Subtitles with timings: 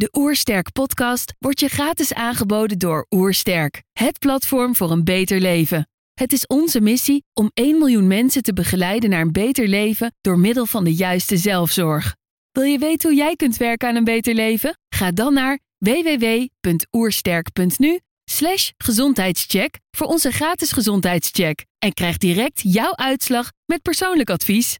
[0.00, 5.88] De Oersterk podcast wordt je gratis aangeboden door Oersterk, het platform voor een beter leven.
[6.14, 10.38] Het is onze missie om 1 miljoen mensen te begeleiden naar een beter leven door
[10.38, 12.16] middel van de juiste zelfzorg.
[12.50, 14.78] Wil je weten hoe jij kunt werken aan een beter leven?
[14.94, 23.50] Ga dan naar www.oersterk.nu slash gezondheidscheck voor onze gratis gezondheidscheck en krijg direct jouw uitslag
[23.66, 24.78] met persoonlijk advies.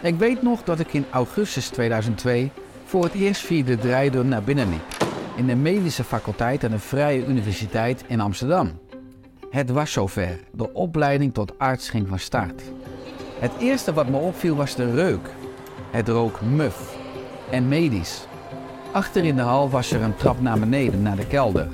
[0.00, 2.50] Ik weet nog dat ik in augustus 2002
[2.86, 4.96] voor het eerst via de naar binnen liep.
[5.36, 8.70] In de medische faculteit aan de Vrije Universiteit in Amsterdam.
[9.50, 10.38] Het was zover.
[10.52, 12.62] De opleiding tot arts ging van start.
[13.38, 15.28] Het eerste wat me opviel was de reuk.
[15.90, 16.96] Het rook muf
[17.50, 18.26] en medisch.
[18.92, 21.68] Achter in de hal was er een trap naar beneden, naar de kelder.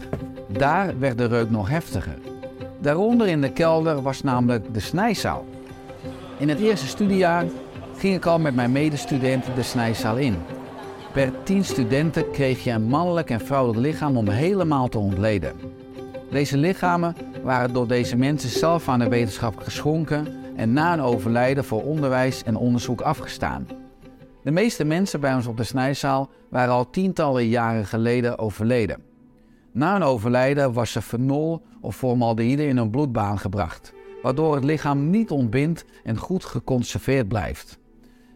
[0.48, 2.18] Daar werd de reuk nog heftiger.
[2.80, 5.44] Daaronder in de kelder was namelijk de snijzaal.
[6.38, 7.44] In het eerste studiejaar
[7.96, 10.36] ging ik al met mijn medestudenten de snijzaal in.
[11.12, 15.54] Per tien studenten kreeg je een mannelijk en vrouwelijk lichaam om helemaal te ontleden.
[16.30, 21.64] Deze lichamen waren door deze mensen zelf aan de wetenschap geschonken en na een overlijden
[21.64, 23.66] voor onderwijs en onderzoek afgestaan.
[24.42, 29.02] De meeste mensen bij ons op de snijzaal waren al tientallen jaren geleden overleden.
[29.72, 35.10] Na een overlijden was er fenol of formaldehyde in een bloedbaan gebracht, waardoor het lichaam
[35.10, 37.78] niet ontbindt en goed geconserveerd blijft.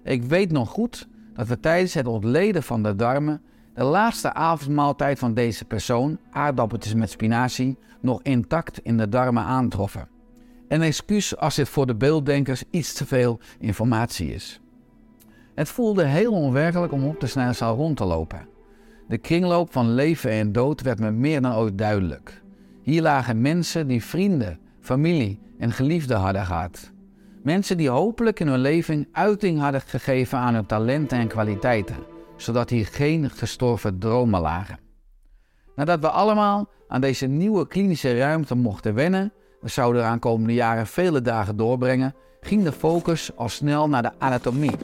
[0.05, 3.43] Ik weet nog goed dat we tijdens het ontleden van de darmen
[3.75, 10.09] de laatste avondmaaltijd van deze persoon, aardappeltjes met spinazie, nog intact in de darmen aantroffen.
[10.69, 14.61] Een excuus als dit voor de beelddenkers iets te veel informatie is.
[15.55, 18.49] Het voelde heel onwerkelijk om op de snijzaal rond te lopen.
[19.09, 22.43] De kringloop van leven en dood werd me meer dan ooit duidelijk.
[22.83, 26.93] Hier lagen mensen die vrienden, familie en geliefden hadden gehad.
[27.47, 31.97] Mensen die hopelijk in hun leven uiting hadden gegeven aan hun talenten en kwaliteiten,
[32.37, 34.79] zodat hier geen gestorven dromen lagen.
[35.75, 40.87] Nadat we allemaal aan deze nieuwe klinische ruimte mochten wennen, we zouden er aankomende jaren
[40.87, 44.77] vele dagen doorbrengen, ging de focus al snel naar de anatomie.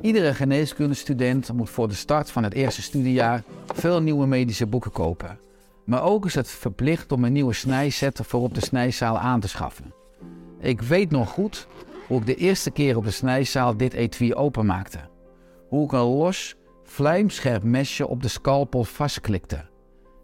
[0.00, 3.42] Iedere geneeskundestudent moet voor de start van het eerste studiejaar
[3.74, 5.38] veel nieuwe medische boeken kopen.
[5.84, 9.48] Maar ook is het verplicht om een nieuwe snijset voor op de snijzaal aan te
[9.48, 9.99] schaffen.
[10.60, 11.66] Ik weet nog goed
[12.06, 14.98] hoe ik de eerste keer op de snijzaal dit etui openmaakte.
[15.68, 19.64] Hoe ik een los, vlijmscherp mesje op de scalpel vastklikte.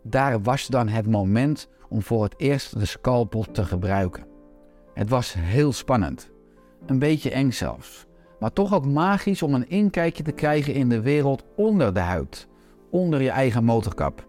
[0.02, 4.26] Daar was dan het moment om voor het eerst de scalpel te gebruiken.
[4.94, 6.30] Het was heel spannend.
[6.86, 8.06] Een beetje eng zelfs.
[8.40, 12.48] Maar toch ook magisch om een inkijkje te krijgen in de wereld onder de huid.
[12.90, 14.26] Onder je eigen motorkap.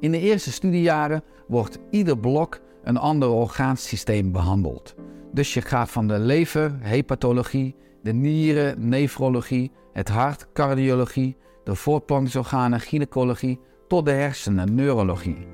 [0.00, 4.94] In de eerste studiejaren wordt ieder blok een ander orgaansysteem behandeld.
[5.32, 12.80] Dus je gaat van de lever, hepatologie, de nieren, nefrologie, het hart, cardiologie, de voortplantingsorganen,
[12.80, 15.46] gynaecologie, tot de hersenen, neurologie.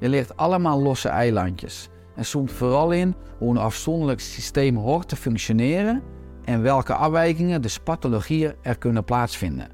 [0.00, 5.16] Je leert allemaal losse eilandjes en zoomt vooral in hoe een afzonderlijk systeem hoort te
[5.16, 6.02] functioneren
[6.44, 9.68] en welke afwijkingen, dus pathologieën, er kunnen plaatsvinden.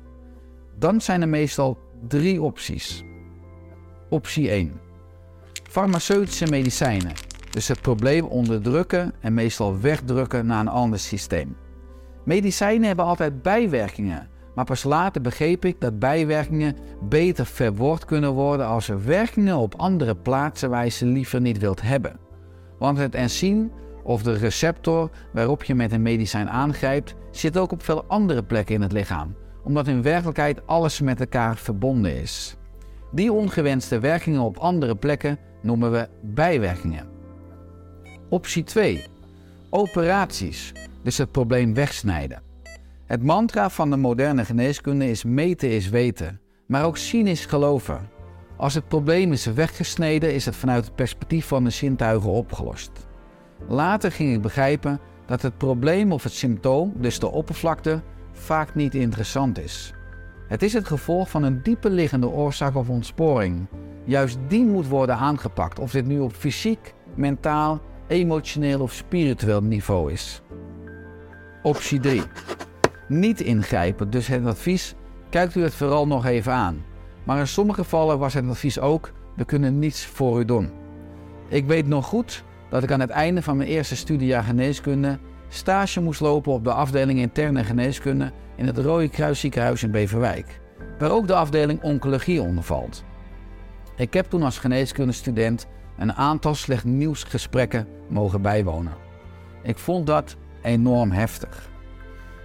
[0.78, 1.78] Dan zijn er meestal
[2.08, 3.04] drie opties.
[4.10, 4.72] Optie 1
[5.70, 7.12] farmaceutische medicijnen.
[7.50, 11.56] Dus het probleem onderdrukken en meestal wegdrukken naar een ander systeem.
[12.24, 16.76] Medicijnen hebben altijd bijwerkingen, maar pas later begreep ik dat bijwerkingen
[17.08, 21.58] beter verwoord kunnen worden als er werkingen op andere plaatsen waar je ze liever niet
[21.58, 22.18] wilt hebben.
[22.78, 23.72] Want het enzym
[24.02, 28.74] of de receptor waarop je met een medicijn aangrijpt zit ook op veel andere plekken
[28.74, 32.59] in het lichaam, omdat in werkelijkheid alles met elkaar verbonden is.
[33.12, 37.08] Die ongewenste werkingen op andere plekken noemen we bijwerkingen.
[38.28, 39.04] Optie 2.
[39.70, 40.72] Operaties,
[41.02, 42.42] dus het probleem wegsnijden.
[43.06, 48.08] Het mantra van de moderne geneeskunde is meten is weten, maar ook zien is geloven.
[48.56, 52.90] Als het probleem is weggesneden, is het vanuit het perspectief van de zintuigen opgelost.
[53.68, 58.94] Later ging ik begrijpen dat het probleem of het symptoom, dus de oppervlakte, vaak niet
[58.94, 59.94] interessant is.
[60.50, 63.66] Het is het gevolg van een dieper liggende oorzaak of ontsporing,
[64.04, 70.12] Juist die moet worden aangepakt, of dit nu op fysiek, mentaal, emotioneel of spiritueel niveau
[70.12, 70.42] is.
[71.62, 72.22] Optie 3.
[73.08, 74.94] Niet ingrijpen, dus het advies,
[75.28, 76.84] kijkt u het vooral nog even aan.
[77.24, 80.70] Maar in sommige gevallen was het advies ook, we kunnen niets voor u doen.
[81.48, 85.18] Ik weet nog goed dat ik aan het einde van mijn eerste studiejaar geneeskunde
[85.52, 90.60] stage moest lopen op de afdeling interne geneeskunde in het Rode Kruis ziekenhuis in Beverwijk,
[90.98, 93.04] waar ook de afdeling oncologie onder valt.
[93.96, 95.66] Ik heb toen als geneeskundestudent
[95.98, 98.92] een aantal slecht nieuwsgesprekken mogen bijwonen.
[99.62, 101.70] Ik vond dat enorm heftig.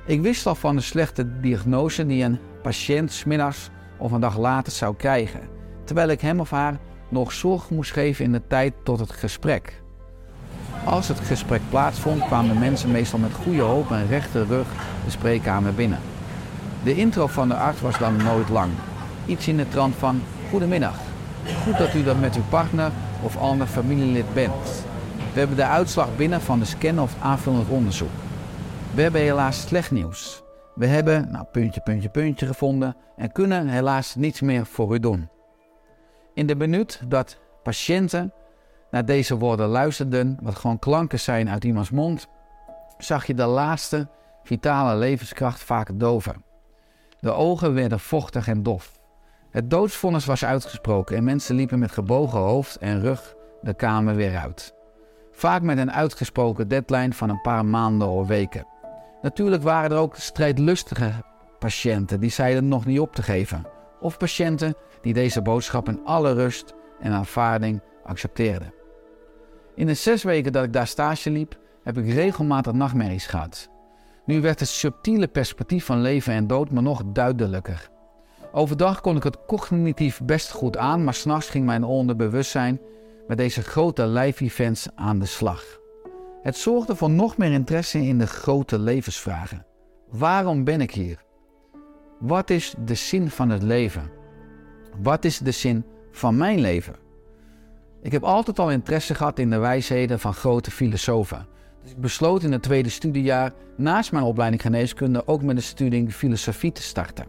[0.06, 4.72] Ik wist al van de slechte diagnose die een patiënt smiddags of een dag later
[4.72, 5.50] zou krijgen,
[5.84, 6.80] terwijl ik hem of haar
[7.10, 9.84] nog zorg moest geven in de tijd tot het gesprek.
[10.86, 14.68] Als het gesprek plaatsvond, kwamen mensen meestal met goede hoop en rechte rug
[15.06, 16.00] de spreekkamer binnen.
[16.84, 18.72] De intro van de arts was dan nooit lang.
[19.26, 20.96] Iets in de trant van: Goedemiddag.
[21.64, 22.92] Goed dat u dat met uw partner
[23.24, 24.86] of ander familielid bent.
[25.34, 28.10] We hebben de uitslag binnen van de scan of aanvullend onderzoek.
[28.94, 30.44] We hebben helaas slecht nieuws.
[30.76, 35.30] We hebben, nou, puntje, puntje, puntje gevonden en kunnen helaas niets meer voor u doen.
[36.34, 38.34] In de minuut dat patiënten
[38.96, 42.28] naar deze woorden luisterden, wat gewoon klanken zijn uit iemands mond,
[42.98, 44.08] zag je de laatste
[44.44, 46.44] vitale levenskracht vaak doven.
[47.20, 49.00] De ogen werden vochtig en dof.
[49.50, 54.38] Het doodsvonnis was uitgesproken en mensen liepen met gebogen hoofd en rug de kamer weer
[54.38, 54.76] uit.
[55.32, 58.68] Vaak met een uitgesproken deadline van een paar maanden of weken.
[59.22, 61.12] Natuurlijk waren er ook strijdlustige
[61.60, 63.66] patiënten die zeiden nog niet op te geven.
[64.00, 68.75] Of patiënten die deze boodschap in alle rust en aanvaarding accepteerden.
[69.76, 73.70] In de zes weken dat ik daar stage liep, heb ik regelmatig nachtmerries gehad.
[74.26, 77.90] Nu werd het subtiele perspectief van leven en dood me nog duidelijker.
[78.52, 82.80] Overdag kon ik het cognitief best goed aan, maar s'nachts ging mijn onderbewustzijn
[83.28, 85.80] met deze grote live-events aan de slag.
[86.42, 89.66] Het zorgde voor nog meer interesse in de grote levensvragen.
[90.10, 91.24] Waarom ben ik hier?
[92.20, 94.12] Wat is de zin van het leven?
[95.02, 97.05] Wat is de zin van mijn leven?
[98.06, 101.48] Ik heb altijd al interesse gehad in de wijsheden van grote filosofen.
[101.82, 106.12] Dus ik besloot in het tweede studiejaar naast mijn opleiding geneeskunde ook met de studie
[106.12, 107.28] filosofie te starten.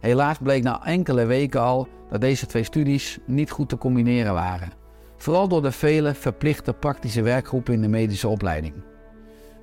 [0.00, 4.72] Helaas bleek na enkele weken al dat deze twee studies niet goed te combineren waren.
[5.16, 8.74] Vooral door de vele verplichte praktische werkgroepen in de medische opleiding.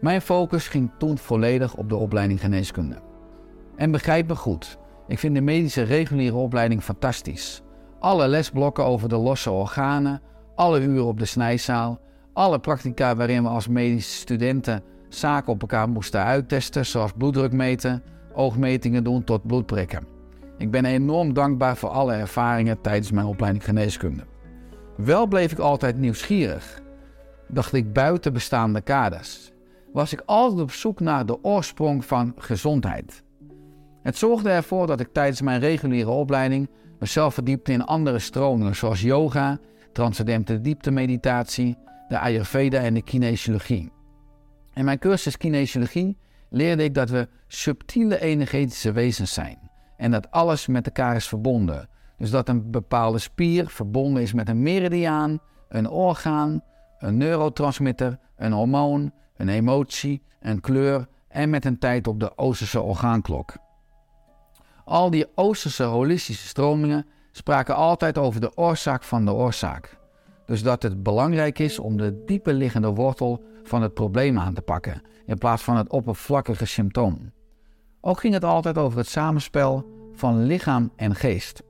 [0.01, 3.01] Mijn focus ging toen volledig op de opleiding geneeskunde.
[3.75, 7.61] En begrijp me goed, ik vind de medische reguliere opleiding fantastisch.
[7.99, 10.21] Alle lesblokken over de losse organen,
[10.55, 11.99] alle uren op de snijzaal,
[12.33, 18.03] alle practica waarin we als medische studenten zaken op elkaar moesten uittesten, zoals bloeddruk meten,
[18.33, 20.07] oogmetingen doen tot bloedprikken.
[20.57, 24.23] Ik ben enorm dankbaar voor alle ervaringen tijdens mijn opleiding geneeskunde.
[24.97, 26.81] Wel bleef ik altijd nieuwsgierig.
[27.47, 29.51] Dacht ik buiten bestaande kaders.
[29.93, 33.23] Was ik altijd op zoek naar de oorsprong van gezondheid.
[34.01, 39.01] Het zorgde ervoor dat ik tijdens mijn reguliere opleiding mezelf verdiepte in andere stromingen zoals
[39.01, 39.59] yoga,
[39.93, 43.91] transcendente dieptemeditatie, de Ayurveda en de kinesiologie.
[44.73, 46.17] In mijn cursus kinesiologie
[46.49, 51.89] leerde ik dat we subtiele energetische wezens zijn en dat alles met elkaar is verbonden.
[52.17, 56.63] Dus dat een bepaalde spier verbonden is met een meridiaan, een orgaan,
[56.97, 62.81] een neurotransmitter, een hormoon, een emotie, een kleur en met een tijd op de Oosterse
[62.81, 63.57] orgaanklok.
[64.85, 67.05] Al die Oosterse holistische stromingen
[67.35, 69.97] spraken altijd over de oorzaak van de oorzaak.
[70.45, 74.61] Dus dat het belangrijk is om de diepe liggende wortel van het probleem aan te
[74.61, 77.31] pakken, in plaats van het oppervlakkige symptoom.
[78.01, 81.63] Ook ging het altijd over het samenspel van lichaam en geest.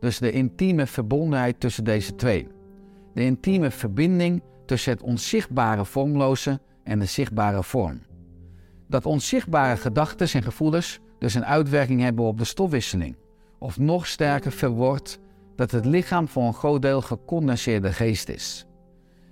[0.00, 2.48] Dus de intieme verbondenheid tussen deze twee.
[3.14, 8.00] De intieme verbinding tussen het onzichtbare vormloze en de zichtbare vorm.
[8.88, 13.16] Dat onzichtbare gedachten en gevoelens dus een uitwerking hebben op de stofwisseling.
[13.58, 15.18] Of nog sterker verwoord
[15.56, 18.66] dat het lichaam voor een groot deel gecondenseerde geest is.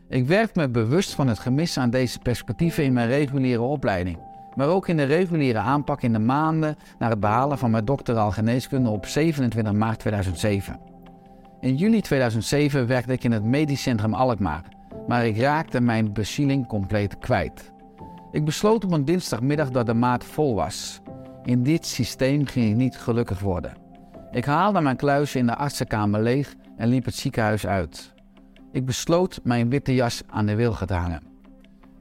[0.09, 4.19] Ik werd me bewust van het gemis aan deze perspectieven in mijn reguliere opleiding,
[4.55, 8.31] maar ook in de reguliere aanpak in de maanden na het behalen van mijn doctoraal
[8.31, 10.81] geneeskunde op 27 maart 2007.
[11.61, 14.65] In juli 2007 werkte ik in het Medisch Centrum Alkmaar,
[15.09, 17.73] maar ik raakte mijn bezieling compleet kwijt.
[18.31, 21.01] Ik besloot op een dinsdagmiddag dat de maat vol was.
[21.45, 23.82] In dit systeem ging ik niet gelukkig worden.
[24.33, 28.13] Ik haalde mijn kluisje in de artsenkamer leeg en liep het ziekenhuis uit.
[28.71, 31.23] Ik besloot mijn witte jas aan de wilgen te hangen.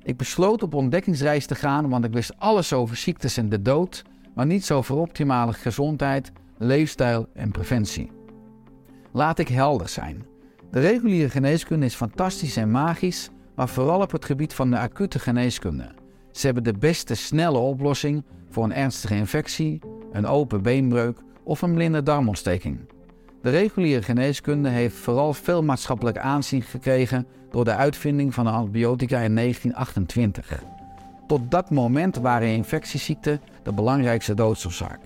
[0.03, 4.03] Ik besloot op ontdekkingsreis te gaan, want ik wist alles over ziektes en de dood,
[4.35, 8.11] maar niets over optimale gezondheid, leefstijl en preventie.
[9.11, 10.25] Laat ik helder zijn.
[10.71, 15.19] De reguliere geneeskunde is fantastisch en magisch, maar vooral op het gebied van de acute
[15.19, 15.91] geneeskunde.
[16.31, 19.79] Ze hebben de beste snelle oplossing voor een ernstige infectie,
[20.11, 22.79] een open beenbreuk of een blinde darmontsteking.
[23.41, 29.19] De reguliere geneeskunde heeft vooral veel maatschappelijk aanzien gekregen door de uitvinding van de antibiotica
[29.19, 30.63] in 1928.
[31.27, 34.99] Tot dat moment waren infectieziekten de belangrijkste doodsoorzaak.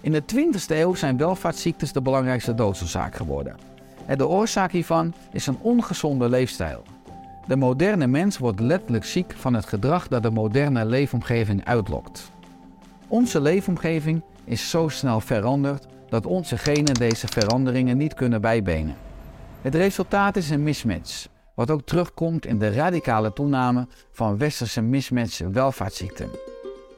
[0.00, 3.56] In de 20e eeuw zijn welvaartsziektes de belangrijkste doodsoorzaak geworden.
[4.06, 6.82] En de oorzaak hiervan is een ongezonde leefstijl.
[7.46, 12.30] De moderne mens wordt letterlijk ziek van het gedrag dat de moderne leefomgeving uitlokt.
[13.08, 18.96] Onze leefomgeving is zo snel veranderd dat onze genen deze veranderingen niet kunnen bijbenen.
[19.62, 25.38] Het resultaat is een mismatch, wat ook terugkomt in de radicale toename van westerse mismatch
[25.38, 26.30] welvaartsziekten.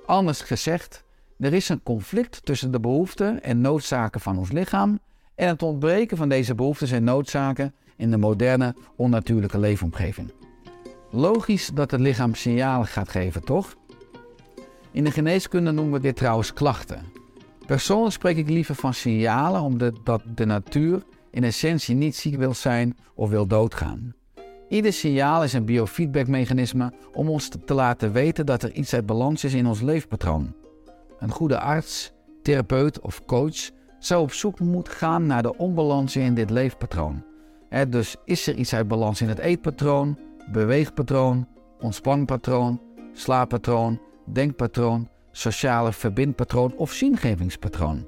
[0.06, 1.04] Anders gezegd,
[1.38, 4.98] er is een conflict tussen de behoeften en noodzaken van ons lichaam
[5.34, 10.32] en het ontbreken van deze behoeften en noodzaken in de moderne, onnatuurlijke leefomgeving.
[11.10, 13.76] Logisch dat het lichaam signalen gaat geven, toch?
[14.92, 17.02] In de geneeskunde noemen we dit trouwens klachten.
[17.66, 22.96] Persoonlijk spreek ik liever van signalen omdat de natuur in essentie niet ziek wil zijn
[23.14, 24.14] of wil doodgaan.
[24.68, 29.44] Ieder signaal is een biofeedbackmechanisme om ons te laten weten dat er iets uit balans
[29.44, 30.54] is in ons leefpatroon.
[31.18, 36.34] Een goede arts, therapeut of coach zou op zoek moeten gaan naar de onbalansen in
[36.34, 37.24] dit leefpatroon.
[37.88, 40.18] dus is er iets uit balans in het eetpatroon,
[40.52, 41.48] beweegpatroon,
[41.80, 42.80] ontspanpatroon,
[43.12, 44.00] slaappatroon,
[44.32, 48.06] denkpatroon, sociale verbindpatroon of zingevingspatroon.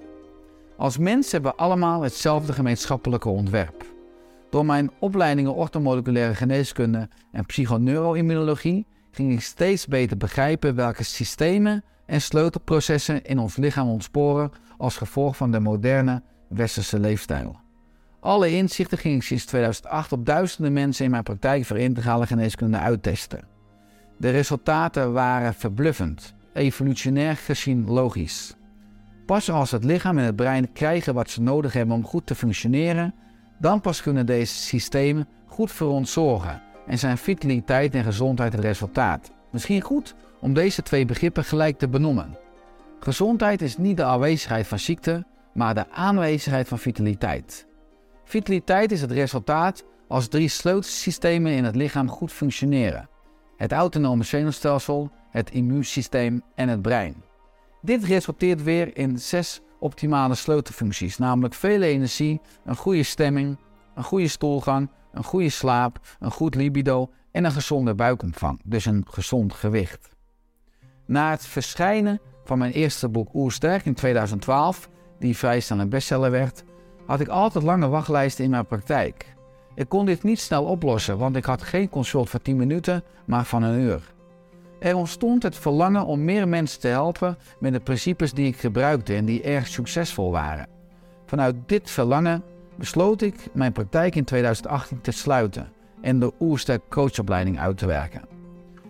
[0.76, 3.84] Als mens hebben we allemaal hetzelfde gemeenschappelijke ontwerp.
[4.50, 12.20] Door mijn opleidingen orthomoleculaire geneeskunde en psychoneuroimmunologie ging ik steeds beter begrijpen welke systemen en
[12.20, 17.60] sleutelprocessen in ons lichaam ontsporen als gevolg van de moderne westerse leefstijl.
[18.20, 22.78] Alle inzichten ging ik sinds 2008 op duizenden mensen in mijn praktijk voor integrale geneeskunde
[22.78, 23.49] uittesten.
[24.20, 28.54] De resultaten waren verbluffend, evolutionair gezien logisch.
[29.26, 32.34] Pas als het lichaam en het brein krijgen wat ze nodig hebben om goed te
[32.34, 33.14] functioneren,
[33.58, 38.62] dan pas kunnen deze systemen goed voor ons zorgen en zijn vitaliteit en gezondheid het
[38.62, 39.32] resultaat.
[39.52, 42.38] Misschien goed om deze twee begrippen gelijk te benoemen.
[42.98, 45.24] Gezondheid is niet de aanwezigheid van ziekte,
[45.54, 47.66] maar de aanwezigheid van vitaliteit.
[48.24, 53.08] Vitaliteit is het resultaat als drie sleutelsystemen in het lichaam goed functioneren:
[53.60, 57.22] het autonome zenuwstelsel, het immuunsysteem en het brein.
[57.82, 63.58] Dit resulteert weer in zes optimale sleutelfuncties, namelijk veel energie, een goede stemming,
[63.94, 69.04] een goede stoelgang, een goede slaap, een goed libido en een gezonde buikomvang, dus een
[69.08, 70.08] gezond gewicht.
[71.06, 74.88] Na het verschijnen van mijn eerste boek Oersterk in 2012,
[75.18, 76.64] die vrij snel een bestseller werd,
[77.06, 79.38] had ik altijd lange wachtlijsten in mijn praktijk.
[79.80, 83.44] Ik kon dit niet snel oplossen, want ik had geen consult van 10 minuten, maar
[83.44, 84.12] van een uur.
[84.78, 89.14] Er ontstond het verlangen om meer mensen te helpen met de principes die ik gebruikte
[89.14, 90.68] en die erg succesvol waren.
[91.26, 92.42] Vanuit dit verlangen
[92.76, 98.22] besloot ik mijn praktijk in 2018 te sluiten en de Oersterk coachopleiding uit te werken.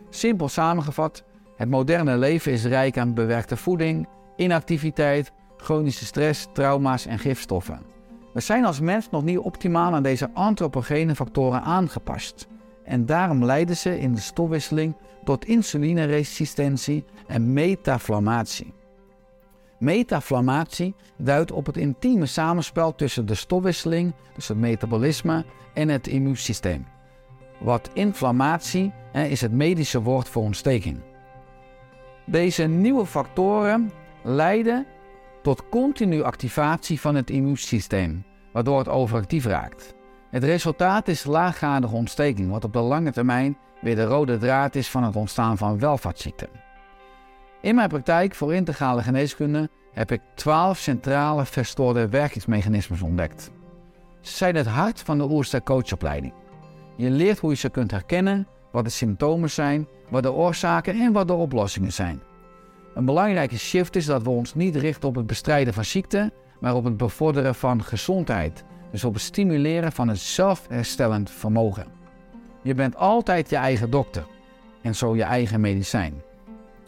[0.09, 1.25] Simpel samengevat,
[1.57, 7.90] het moderne leven is rijk aan bewerkte voeding, inactiviteit, chronische stress, trauma's en gifstoffen.
[8.33, 12.49] We zijn als mens nog niet optimaal aan deze antropogene factoren aangepast.
[12.85, 14.95] En daarom leiden ze in de stofwisseling
[15.25, 18.75] tot insulineresistentie en metaflammatie.
[19.79, 25.45] Metaflammatie duidt op het intieme samenspel tussen de stofwisseling, dus het metabolisme,
[25.75, 26.87] en het immuunsysteem.
[27.61, 31.01] Wat inflammatie is het medische woord voor ontsteking.
[32.27, 33.91] Deze nieuwe factoren
[34.23, 34.87] leiden
[35.43, 39.95] tot continue activatie van het immuunsysteem, waardoor het overactief raakt.
[40.31, 44.89] Het resultaat is laaggradige ontsteking, wat op de lange termijn weer de rode draad is
[44.89, 46.49] van het ontstaan van welvaartsziekten.
[47.61, 53.51] In mijn praktijk voor integrale geneeskunde heb ik 12 centrale verstoorde werkingsmechanismes ontdekt.
[54.21, 56.33] Ze zijn het hart van de Oerster coachopleiding.
[56.97, 61.13] Je leert hoe je ze kunt herkennen, wat de symptomen zijn, wat de oorzaken en
[61.13, 62.23] wat de oplossingen zijn.
[62.95, 66.75] Een belangrijke shift is dat we ons niet richten op het bestrijden van ziekte, maar
[66.75, 68.65] op het bevorderen van gezondheid.
[68.91, 71.87] Dus op het stimuleren van het zelfherstellend vermogen.
[72.63, 74.27] Je bent altijd je eigen dokter
[74.83, 76.23] en zo je eigen medicijn.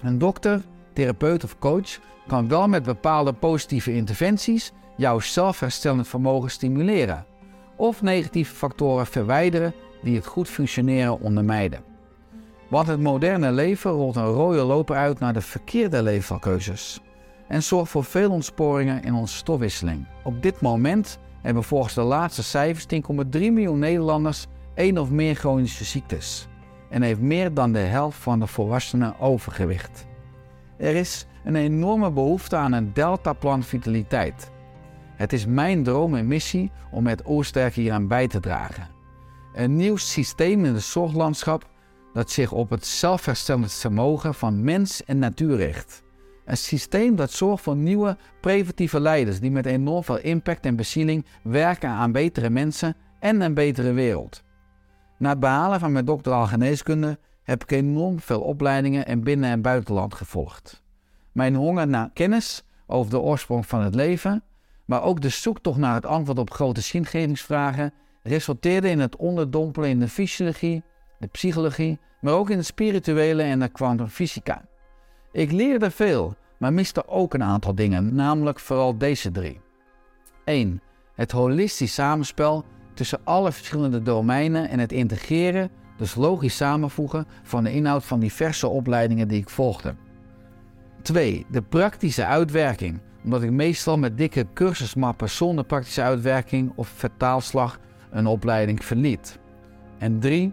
[0.03, 7.27] Een dokter, therapeut of coach kan wel met bepaalde positieve interventies jouw zelfherstellend vermogen stimuleren
[7.77, 11.92] of negatieve factoren verwijderen die het goed functioneren ondermijnen.
[12.73, 17.01] Want het moderne leven rolt een rode loper uit naar de verkeerde leefvalkeuzes
[17.49, 20.07] en zorgt voor veel ontsporingen in onze stofwisseling.
[20.25, 25.85] Op dit moment hebben volgens de laatste cijfers 10,3 miljoen Nederlanders één of meer chronische
[25.85, 26.49] ziektes
[26.91, 30.07] en heeft meer dan de helft van de volwassenen overgewicht.
[30.79, 34.51] Er is een enorme behoefte aan een deltaplan vitaliteit.
[35.15, 38.89] Het is mijn droom en missie om met Oorsterk hieraan bij te dragen.
[39.55, 41.71] Een nieuw systeem in het zorglandschap
[42.13, 46.03] dat zich op het zelfherstellend vermogen van mens en natuur richt.
[46.45, 51.27] Een systeem dat zorgt voor nieuwe preventieve leiders die met enorm veel impact en bezieling
[51.43, 54.43] werken aan betere mensen en een betere wereld.
[55.19, 59.63] Na het behalen van mijn doctoraal geneeskunde heb ik enorm veel opleidingen in binnen- en
[59.63, 60.83] buitenland gevolgd.
[61.33, 64.43] Mijn honger naar kennis over de oorsprong van het leven,
[64.85, 67.93] maar ook de zoektocht naar het antwoord op grote zingevingsvragen,
[68.23, 70.83] resulteerde in het onderdompelen in de fysiologie,
[71.23, 74.65] de psychologie, maar ook in het spirituele en de kwantumfysica.
[75.33, 79.61] Ik leerde veel, maar miste ook een aantal dingen, namelijk vooral deze drie.
[80.45, 80.81] 1.
[81.15, 82.65] Het holistisch samenspel
[82.95, 88.69] tussen alle verschillende domeinen en het integreren, dus logisch samenvoegen van de inhoud van diverse
[88.69, 89.95] opleidingen die ik volgde.
[91.03, 91.47] 2.
[91.51, 97.79] De praktische uitwerking, omdat ik meestal met dikke cursusmappen zonder praktische uitwerking of vertaalslag
[98.11, 99.39] een opleiding verliet.
[99.99, 100.53] En 3.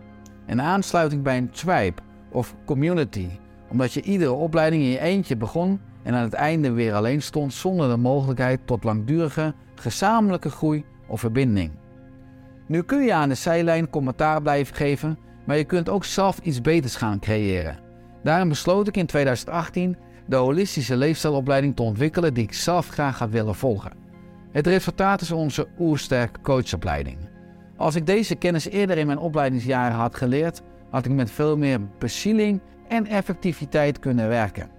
[0.49, 2.01] Een aansluiting bij een tribe
[2.31, 3.29] of community,
[3.69, 7.53] omdat je iedere opleiding in je eentje begon en aan het einde weer alleen stond
[7.53, 11.71] zonder de mogelijkheid tot langdurige gezamenlijke groei of verbinding.
[12.67, 16.61] Nu kun je aan de zijlijn commentaar blijven geven, maar je kunt ook zelf iets
[16.61, 17.79] beters gaan creëren.
[18.23, 23.29] Daarom besloot ik in 2018 de holistische leefstijlopleiding te ontwikkelen die ik zelf graag ga
[23.29, 23.91] willen volgen.
[24.51, 27.28] Het resultaat is onze Oersterk coachopleiding.
[27.79, 31.79] Als ik deze kennis eerder in mijn opleidingsjaren had geleerd, had ik met veel meer
[31.99, 34.69] bezieling en effectiviteit kunnen werken.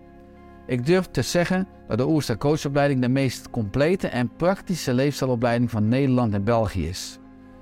[0.67, 5.89] Ik durf te zeggen dat de Oersterk coachopleiding de meest complete en praktische leefstijlopleiding van
[5.89, 7.19] Nederland en België is.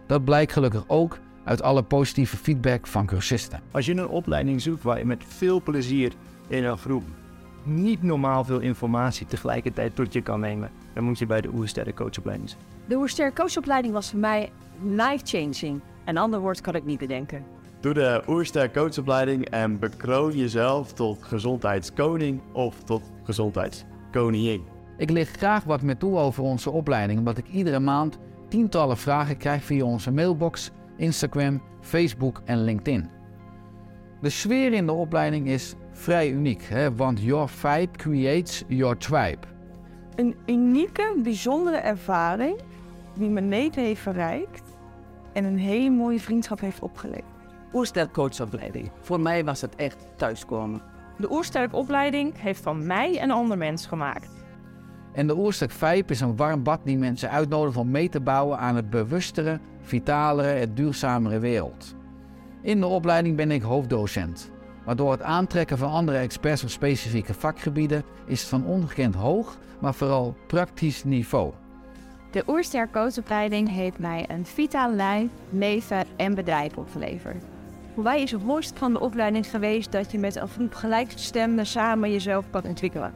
[0.07, 3.61] Dat blijkt gelukkig ook uit alle positieve feedback van cursisten.
[3.71, 6.13] Als je een opleiding zoekt waar je met veel plezier
[6.49, 7.05] in een groep
[7.65, 11.97] niet normaal veel informatie tegelijkertijd tot je kan nemen, dan moet je bij de Oersterk
[11.97, 12.63] coachopleiding zijn.
[12.89, 14.51] De Oersterk coachopleiding was voor mij
[14.83, 15.81] life-changing.
[16.05, 17.45] Een ander woord kan ik niet bedenken.
[17.81, 24.63] Doe de Oersterk coachopleiding en bekroon jezelf tot gezondheidskoning of tot gezondheidskoningin.
[24.97, 28.19] Ik lig graag wat meer toe over onze opleiding, omdat ik iedere maand
[28.49, 33.11] tientallen vragen krijg via onze mailbox, Instagram, Facebook en LinkedIn.
[34.21, 36.95] De sfeer in de opleiding is vrij uniek, hè?
[36.95, 39.47] want your vibe creates your tribe.
[40.15, 42.61] Een unieke, bijzondere ervaring
[43.19, 44.68] die me leven heeft verrijkt
[45.39, 47.25] en een hele mooie vriendschap heeft opgeleverd.
[47.73, 48.91] Oersterk coachopleiding.
[49.01, 50.83] Voor mij was het echt thuiskomen.
[51.19, 54.31] De Oersterk opleiding heeft van mij een ander mens gemaakt.
[55.13, 58.59] En de Oersterk Vibe is een warm bad die mensen uitnodigt om mee te bouwen
[58.59, 61.95] aan het bewustere, vitalere en duurzamere wereld.
[62.63, 64.51] In de opleiding ben ik hoofddocent.
[64.85, 69.59] Maar door het aantrekken van andere experts op specifieke vakgebieden is het van ongekend hoog,
[69.81, 71.53] maar vooral praktisch niveau.
[72.31, 77.45] De Oersterk coachopleiding heeft mij een vitaal lijf, leven en bedrijf opgeleverd.
[77.95, 81.67] Voor mij is het mooiste van de opleiding geweest dat je met een groep gelijkgestemden
[81.67, 83.13] samen jezelf kan ontwikkelen.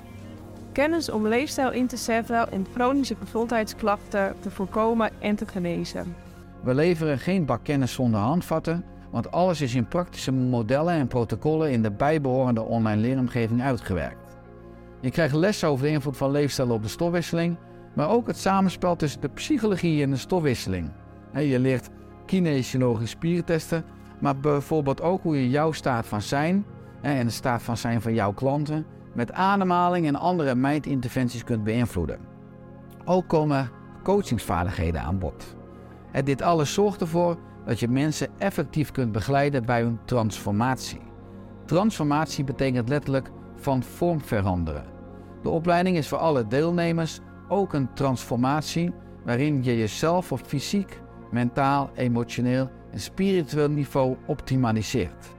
[0.72, 6.14] Kennis om leefstijl in te zetten en chronische gezondheidsklachten te voorkomen en te genezen.
[6.62, 11.70] We leveren geen bak kennis zonder handvatten, want alles is in praktische modellen en protocollen
[11.70, 14.36] in de bijbehorende online leeromgeving uitgewerkt.
[15.00, 17.56] Je krijgt lessen over de invloed van leefstijl op de stofwisseling,
[17.92, 20.90] maar ook het samenspel tussen de psychologie en de stofwisseling.
[21.32, 21.90] Je leert
[22.26, 23.84] kinesiologische spiertesten,
[24.18, 26.64] maar bijvoorbeeld ook hoe je jouw staat van zijn
[27.00, 32.18] en de staat van zijn van jouw klanten met ademhaling en andere mindinterventies kunt beïnvloeden.
[33.04, 33.70] Ook komen
[34.02, 35.56] coachingsvaardigheden aan bod.
[36.24, 41.00] Dit alles zorgt ervoor dat je mensen effectief kunt begeleiden bij hun transformatie.
[41.64, 44.84] Transformatie betekent letterlijk van vorm veranderen.
[45.42, 47.20] De opleiding is voor alle deelnemers
[47.52, 48.92] ook een transformatie
[49.24, 55.34] waarin je jezelf op fysiek, mentaal, emotioneel en spiritueel niveau optimaliseert.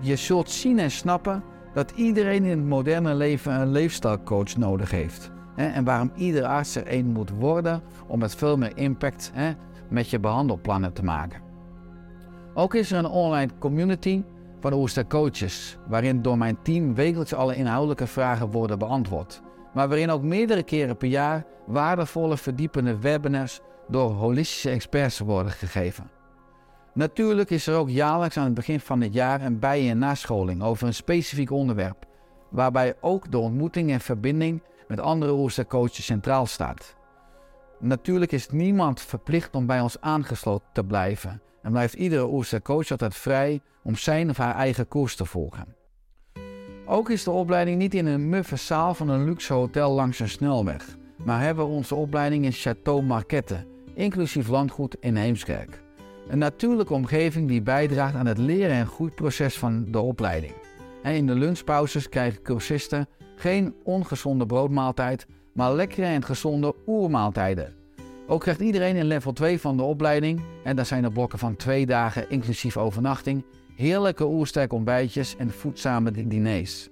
[0.00, 1.42] Je zult zien en snappen
[1.74, 5.30] dat iedereen in het moderne leven een leefstijlcoach nodig heeft.
[5.56, 9.32] En waarom iedere arts er een moet worden om met veel meer impact
[9.88, 11.40] met je behandelplannen te maken.
[12.54, 14.22] Ook is er een online community
[14.60, 19.44] van Ooster Coaches, waarin door mijn team wekelijks alle inhoudelijke vragen worden beantwoord.
[19.76, 26.10] Maar waarin ook meerdere keren per jaar waardevolle verdiepende webinars door holistische experts worden gegeven.
[26.94, 30.62] Natuurlijk is er ook jaarlijks aan het begin van het jaar een bij- en nascholing
[30.62, 32.04] over een specifiek onderwerp,
[32.50, 36.96] waarbij ook de ontmoeting en verbinding met andere Oostercoaches centraal staat.
[37.78, 43.14] Natuurlijk is niemand verplicht om bij ons aangesloten te blijven en blijft iedere Oostercoach altijd
[43.14, 45.74] vrij om zijn of haar eigen koers te volgen.
[46.88, 50.28] Ook is de opleiding niet in een muffe zaal van een luxe hotel langs een
[50.28, 55.82] snelweg, maar hebben we onze opleiding in Château Marquette, inclusief landgoed in Heemskerk.
[56.28, 60.52] Een natuurlijke omgeving die bijdraagt aan het leren en groeiproces van de opleiding.
[61.02, 67.74] En in de lunchpauzes krijgen cursisten geen ongezonde broodmaaltijd, maar lekkere en gezonde oermaaltijden.
[68.26, 71.56] Ook krijgt iedereen in level 2 van de opleiding, en daar zijn er blokken van
[71.56, 73.44] twee dagen inclusief overnachting,
[73.76, 76.88] heerlijke oersterk ontbijtjes en voedzame diners.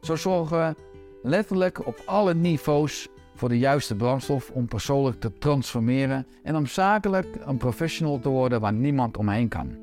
[0.00, 0.88] Zo zorgen we
[1.22, 7.26] Letterlijk op alle niveaus voor de juiste brandstof om persoonlijk te transformeren en om zakelijk
[7.46, 9.76] een professional te worden waar niemand omheen kan.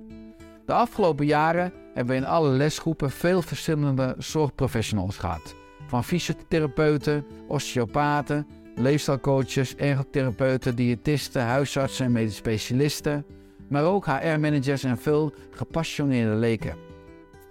[0.65, 5.55] De afgelopen jaren hebben we in alle lesgroepen veel verschillende zorgprofessionals gehad.
[5.87, 13.25] Van fysiotherapeuten, osteopaten, leefstijlcoaches, ergotherapeuten, diëtisten, huisartsen en medisch specialisten,
[13.69, 16.75] maar ook HR-managers en veel gepassioneerde leken.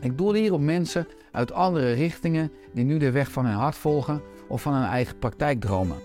[0.01, 3.77] Ik doel hier op mensen uit andere richtingen die nu de weg van hun hart
[3.77, 5.97] volgen of van hun eigen praktijk dromen.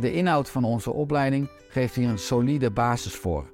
[0.00, 3.50] De inhoud van onze opleiding geeft hier een solide basis voor.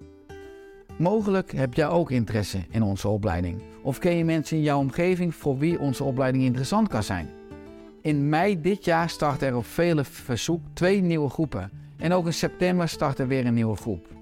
[0.98, 5.34] Mogelijk heb jij ook interesse in onze opleiding of ken je mensen in jouw omgeving
[5.34, 7.28] voor wie onze opleiding interessant kan zijn.
[8.00, 12.32] In mei dit jaar starten er op vele verzoek twee nieuwe groepen en ook in
[12.32, 14.17] september start er weer een nieuwe groep.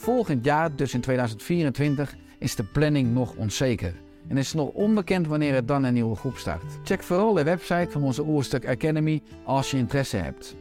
[0.00, 3.94] Volgend jaar, dus in 2024, is de planning nog onzeker
[4.28, 6.62] en is het nog onbekend wanneer er dan een nieuwe groep start.
[6.84, 10.56] Check vooral de website van onze Oerstuk Academy als je interesse hebt.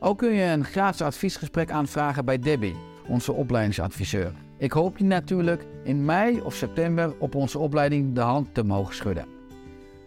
[0.00, 2.74] Ook kun je een gratis adviesgesprek aanvragen bij Debbie,
[3.08, 4.32] onze opleidingsadviseur.
[4.58, 8.94] Ik hoop je natuurlijk in mei of september op onze opleiding de hand te mogen
[8.94, 9.26] schudden.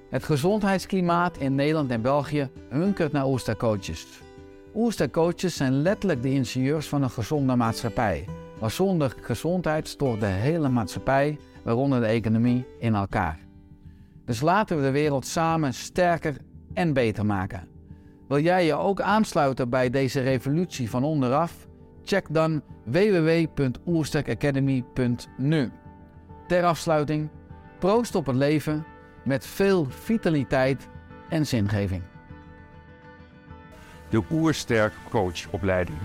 [0.09, 4.07] Het gezondheidsklimaat in Nederland en België hunkert naar Oerstercoaches.
[4.75, 8.25] Oerstercoaches zijn letterlijk de ingenieurs van een gezonde maatschappij.
[8.59, 13.39] Maar zonder gezondheid stort de hele maatschappij, waaronder de economie, in elkaar.
[14.25, 16.35] Dus laten we de wereld samen sterker
[16.73, 17.67] en beter maken.
[18.27, 21.67] Wil jij je ook aansluiten bij deze revolutie van onderaf?
[22.03, 25.71] Check dan www.oerstekacademy.nu.
[26.47, 27.29] Ter afsluiting,
[27.79, 28.85] proost op het leven
[29.23, 30.87] met veel vitaliteit
[31.29, 32.03] en zingeving.
[34.09, 35.97] De Oersterk coachopleiding.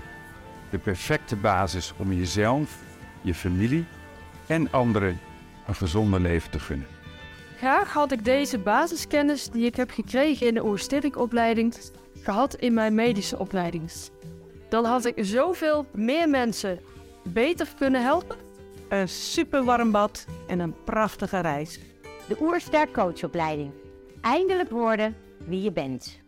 [0.71, 2.77] De perfecte basis om jezelf,
[3.21, 3.85] je familie
[4.47, 5.19] en anderen
[5.67, 6.87] een gezonder leven te gunnen.
[7.57, 11.75] Graag had ik deze basiskennis die ik heb gekregen in de Oersterk-opleiding
[12.21, 13.91] gehad in mijn medische opleiding.
[14.69, 16.79] Dan had ik zoveel meer mensen
[17.23, 18.37] beter kunnen helpen.
[18.89, 21.79] Een super warm bad en een prachtige reis.
[22.27, 23.71] De Oersterk coachopleiding.
[24.21, 26.19] Eindelijk worden wie je bent.